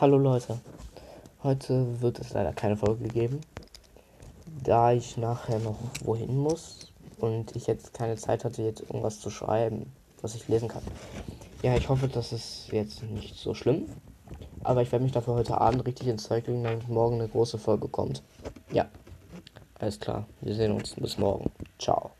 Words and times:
Hallo 0.00 0.16
Leute, 0.16 0.58
heute 1.42 2.00
wird 2.00 2.20
es 2.20 2.32
leider 2.32 2.54
keine 2.54 2.74
Folge 2.74 3.06
geben, 3.06 3.42
da 4.64 4.92
ich 4.92 5.18
nachher 5.18 5.58
noch 5.58 5.76
wohin 6.02 6.38
muss 6.38 6.90
und 7.18 7.54
ich 7.54 7.66
jetzt 7.66 7.92
keine 7.92 8.16
Zeit 8.16 8.46
hatte, 8.46 8.62
jetzt 8.62 8.80
irgendwas 8.80 9.20
zu 9.20 9.28
schreiben, 9.28 9.92
was 10.22 10.34
ich 10.34 10.48
lesen 10.48 10.68
kann. 10.68 10.82
Ja, 11.62 11.76
ich 11.76 11.90
hoffe, 11.90 12.08
das 12.08 12.32
ist 12.32 12.68
jetzt 12.72 13.02
nicht 13.02 13.36
so 13.36 13.52
schlimm, 13.52 13.90
aber 14.64 14.80
ich 14.80 14.90
werde 14.90 15.02
mich 15.02 15.12
dafür 15.12 15.34
heute 15.34 15.60
Abend 15.60 15.84
richtig 15.86 16.08
ins 16.08 16.22
Zeug 16.22 16.46
legen, 16.46 16.64
damit 16.64 16.88
morgen 16.88 17.16
eine 17.16 17.28
große 17.28 17.58
Folge 17.58 17.86
kommt. 17.86 18.22
Ja, 18.72 18.88
alles 19.78 20.00
klar, 20.00 20.24
wir 20.40 20.54
sehen 20.54 20.72
uns 20.72 20.94
bis 20.94 21.18
morgen. 21.18 21.50
Ciao. 21.78 22.12